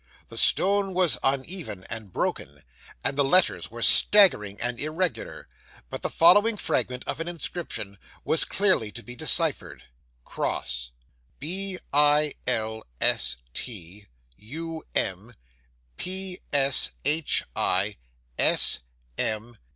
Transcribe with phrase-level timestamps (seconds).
[0.29, 2.63] The stone was uneven and broken,
[3.03, 5.47] and the letters were straggling and irregular,
[5.91, 9.83] but the following fragment of an inscription was clearly to be deciphered:
[10.25, 10.89] [cross]
[11.39, 15.35] B I L S T U M
[15.97, 17.97] P S H I
[18.39, 18.79] S.
[19.19, 19.55] M.